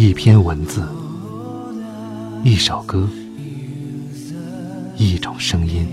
[0.00, 0.86] 一篇文字，
[2.44, 3.10] 一首歌，
[4.96, 5.88] 一种声音，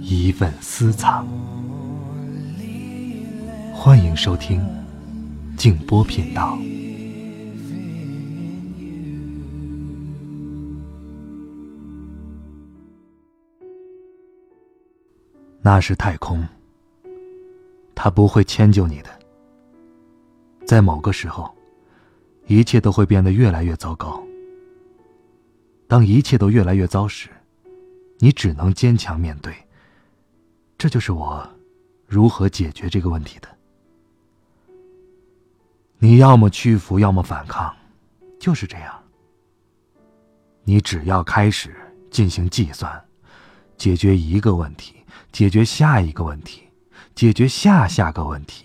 [0.00, 1.26] 一份私藏。
[3.72, 4.62] 欢迎收听
[5.56, 6.58] 静波频道。
[15.62, 16.46] 那是太空，
[17.94, 19.08] 它不会迁就你的。
[20.66, 21.50] 在某个时候。
[22.50, 24.20] 一切都会变得越来越糟糕。
[25.86, 27.28] 当一切都越来越糟时，
[28.18, 29.54] 你只能坚强面对。
[30.76, 31.48] 这就是我
[32.08, 33.48] 如何解决这个问题的。
[36.00, 37.72] 你要么屈服，要么反抗，
[38.40, 39.00] 就是这样。
[40.64, 41.72] 你只要开始
[42.10, 43.00] 进行计算，
[43.76, 44.96] 解决一个问题，
[45.30, 46.62] 解决下一个问题，
[47.14, 48.64] 解决下下个问题，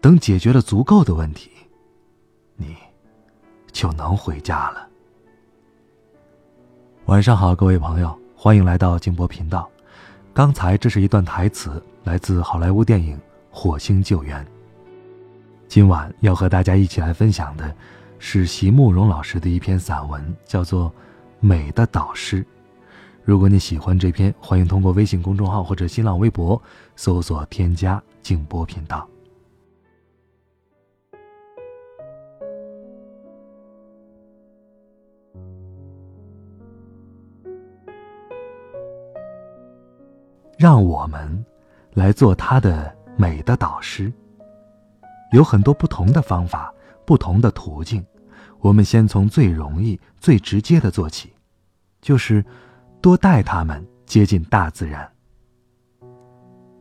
[0.00, 1.50] 等解决了足够的问题。
[2.60, 2.76] 你
[3.72, 4.86] 就能回家了。
[7.06, 9.66] 晚上好，各位朋友，欢迎来到静波频道。
[10.34, 13.16] 刚才这是一段台词，来自好莱坞电影
[13.50, 14.44] 《火星救援》。
[15.68, 17.74] 今晚要和大家一起来分享的
[18.18, 20.90] 是席慕容老师的一篇散文，叫做
[21.40, 22.42] 《美的导师》。
[23.24, 26.60] 如果你喜欢这篇，欢迎通过微信公众号或者新浪微博
[26.94, 29.08] 搜索添加静波频道。
[40.60, 41.42] 让我们
[41.94, 44.12] 来做他的美的导师。
[45.32, 46.70] 有很多不同的方法，
[47.06, 48.04] 不同的途径。
[48.58, 51.32] 我们先从最容易、最直接的做起，
[52.02, 52.44] 就是
[53.00, 55.10] 多带他们接近大自然。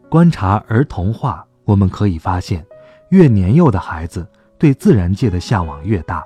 [0.09, 2.65] 观察儿童画，我们可以发现，
[3.11, 4.27] 越年幼的孩子
[4.57, 6.21] 对自然界的向往越大。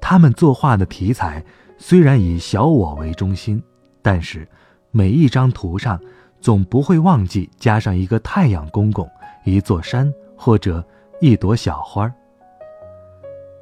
[0.00, 1.44] 他们作画的题材
[1.76, 3.62] 虽然以小我为中心，
[4.00, 4.48] 但是
[4.90, 6.00] 每一张图上。
[6.40, 9.08] 总不会忘记加上一个太阳公公、
[9.44, 10.84] 一座山或者
[11.20, 12.12] 一朵小花。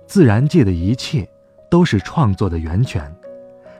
[0.06, 1.28] 自然界的一切
[1.70, 3.14] 都是创作的源泉。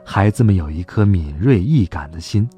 [0.04, 2.48] 孩子们有一颗敏锐易感的心，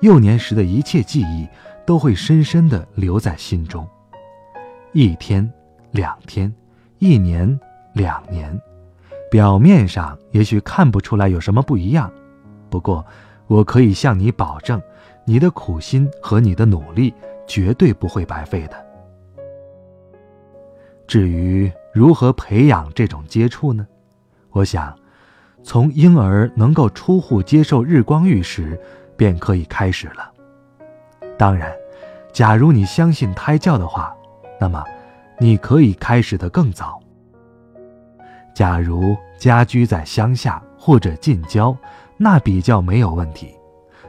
[0.00, 1.46] 幼年时的一切记忆
[1.86, 3.86] 都会深深地留在心中。
[4.92, 5.50] 一天、
[5.92, 6.52] 两天、
[6.98, 7.58] 一年、
[7.92, 8.58] 两年，
[9.30, 12.10] 表面上也许看不出来有什么不一样，
[12.70, 13.04] 不过
[13.46, 14.80] 我可以向你保证。
[15.30, 17.14] 你的苦心和你的努力
[17.46, 18.84] 绝对不会白费的。
[21.06, 23.86] 至于如何培养这种接触呢？
[24.50, 24.92] 我想，
[25.62, 28.76] 从婴儿能够出户接受日光浴时，
[29.16, 30.32] 便可以开始了。
[31.38, 31.72] 当然，
[32.32, 34.12] 假如你相信胎教的话，
[34.60, 34.84] 那么
[35.38, 37.00] 你可以开始的更早。
[38.52, 41.76] 假如家居在乡下或者近郊，
[42.16, 43.54] 那比较没有问题，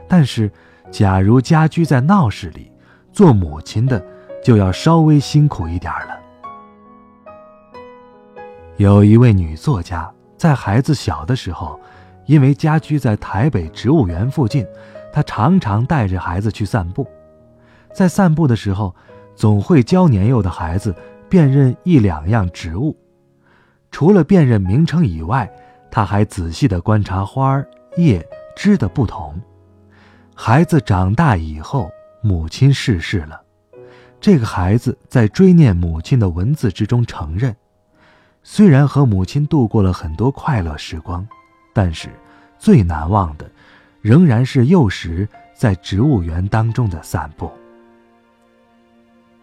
[0.08, 0.50] 但是。
[0.92, 2.70] 假如家居在闹市里，
[3.12, 4.04] 做母亲的
[4.44, 6.20] 就要稍微辛苦一点了。
[8.76, 11.80] 有一位女作家，在孩子小的时候，
[12.26, 14.66] 因为家居在台北植物园附近，
[15.10, 17.08] 她常常带着孩子去散步。
[17.94, 18.94] 在散步的时候，
[19.34, 20.94] 总会教年幼的孩子
[21.26, 22.94] 辨认一两样植物。
[23.90, 25.50] 除了辨认名称以外，
[25.90, 27.64] 她还仔细地观察花
[27.96, 28.22] 叶
[28.54, 29.40] 枝的不同。
[30.44, 31.88] 孩子长大以后，
[32.20, 33.40] 母亲逝世了。
[34.20, 37.54] 这个孩子在追念母亲的文字之中承认，
[38.42, 41.24] 虽然和母亲度过了很多快乐时光，
[41.72, 42.08] 但是
[42.58, 43.48] 最难忘的，
[44.00, 47.48] 仍然是幼时在植物园当中的散步。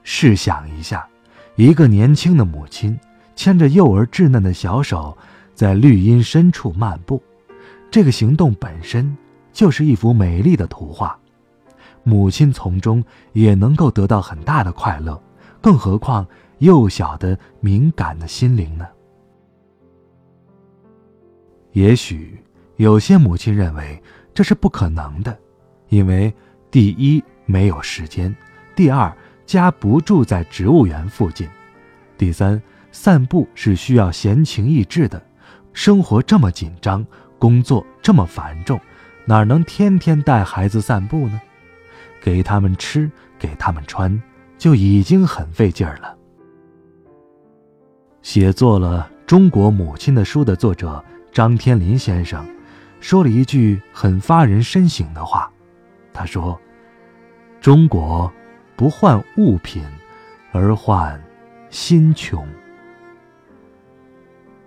[0.03, 1.07] 试想一下，
[1.55, 2.99] 一个年轻的母亲
[3.37, 5.17] 牵着幼儿稚嫩的小手，
[5.55, 7.23] 在绿荫深处漫步，
[7.89, 9.15] 这个行动本身。
[9.59, 11.19] 就是一幅美丽的图画，
[12.03, 13.03] 母亲从中
[13.33, 15.21] 也能够得到很大的快乐，
[15.59, 16.25] 更何况
[16.59, 18.87] 幼小的敏感的心灵呢？
[21.73, 22.41] 也许
[22.77, 24.01] 有些母亲认为
[24.33, 25.37] 这是不可能的，
[25.89, 26.33] 因为
[26.71, 28.33] 第一没有时间，
[28.77, 29.13] 第二
[29.45, 31.45] 家不住在植物园附近，
[32.17, 32.61] 第三
[32.93, 35.21] 散步是需要闲情逸致的，
[35.73, 37.05] 生活这么紧张，
[37.37, 38.79] 工作这么繁重。
[39.29, 41.39] 哪能天天带孩子散步呢？
[42.19, 44.19] 给他们吃，给他们穿，
[44.57, 46.17] 就已经很费劲儿了。
[48.23, 52.43] 写作了《中国母亲的书》的作者张天林先生，
[53.01, 55.47] 说了一句很发人深省的话。
[56.11, 56.59] 他说
[57.61, 58.33] ：“中国
[58.75, 59.85] 不换物品，
[60.51, 61.21] 而换
[61.69, 62.47] 心穷。”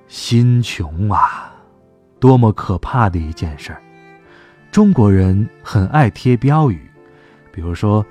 [0.06, 1.53] 心穷啊，
[2.20, 3.81] 多么可怕的一件事儿！
[4.73, 6.81] 中国人很爱贴标语，
[7.53, 8.05] 比如说，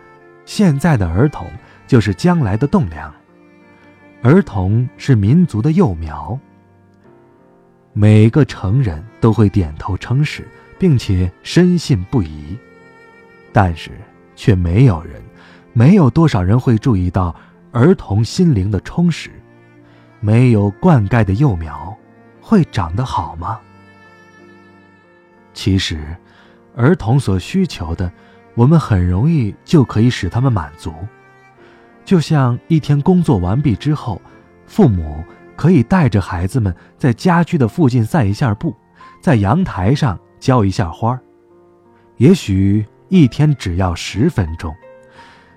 [0.46, 1.50] 现在的儿童
[1.88, 3.12] 就是将来的栋梁，
[4.22, 6.40] 儿童是民族的幼苗。
[7.94, 10.48] 每个成人都会点头称是，
[10.78, 12.56] 并且深信不疑，
[13.52, 13.90] 但是
[14.36, 15.20] 却没有人，
[15.74, 17.36] 没有多少人会注意到
[17.72, 19.32] 儿童心灵的充实。
[20.20, 21.98] 没有灌溉的幼苗，
[22.40, 23.60] 会长得好吗？
[25.56, 26.16] 其实，
[26.76, 28.12] 儿童所需求的，
[28.56, 30.94] 我们很容易就可以使他们满足。
[32.04, 34.22] 就像一天工作完毕之后，
[34.66, 35.24] 父母
[35.56, 38.76] 可以带着孩子们在家居的附近散一下步，
[39.22, 41.20] 在阳台上浇一下花。
[42.18, 44.76] 也许一天只要十分钟。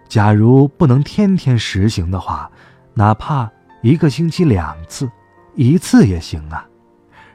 [0.08, 2.50] 假如不能天天实行的话，
[2.94, 3.50] 哪怕……
[3.82, 5.10] 一个星期两次，
[5.56, 6.66] 一次也行啊！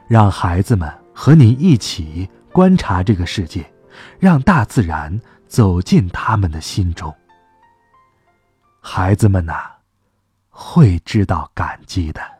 [0.08, 3.64] 让孩子们和你一起观察这个世界，
[4.18, 7.14] 让大自然走进他们的心中。
[8.80, 9.70] 孩子们呐，
[10.48, 12.39] 会知道感激的。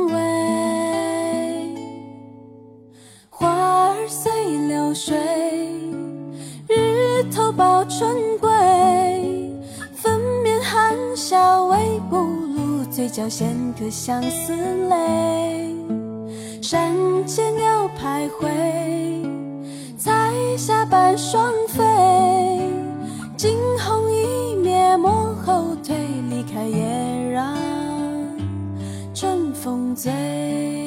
[7.61, 8.49] 日头抱春归，
[9.93, 11.77] 粉面含笑微
[12.09, 14.55] 不露，嘴角衔颗相思
[14.89, 15.75] 泪。
[16.59, 16.91] 山
[17.27, 18.49] 间鸟徘徊，
[19.95, 21.83] 彩霞伴双飞，
[23.37, 25.95] 惊鸿一瞥莫后退，
[26.31, 27.55] 离开也让
[29.13, 30.80] 春风醉。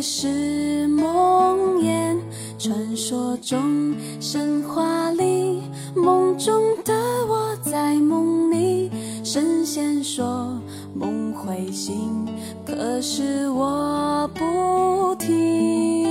[0.00, 2.16] 是梦魇。
[2.58, 5.62] 传说中，神话里，
[5.94, 6.94] 梦中的
[7.26, 8.90] 我在梦里。
[9.22, 10.58] 神仙说
[10.94, 12.26] 梦会醒，
[12.64, 16.06] 可是我不听。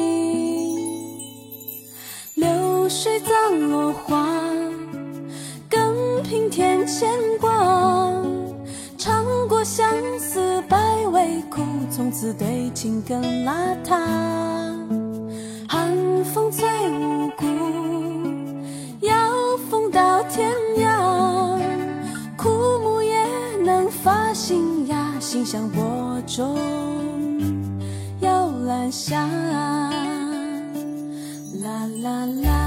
[2.36, 4.30] 流水葬落花，
[5.70, 7.45] 更平添牵挂。
[11.96, 13.98] 从此对情更邋遢。
[15.66, 17.46] 寒风最无辜，
[19.00, 19.16] 要
[19.70, 21.58] 风到天涯。
[22.36, 22.50] 枯
[22.80, 23.16] 木也
[23.64, 26.60] 能发新芽，心像播种，
[28.20, 29.26] 摇篮下。
[31.64, 32.65] 啦啦啦。